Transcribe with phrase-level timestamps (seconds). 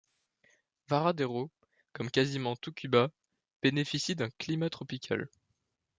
[0.87, 1.51] Varadero,
[1.93, 3.11] comme quasiment tout Cuba,
[3.61, 5.29] bénéficie d'un climat tropical.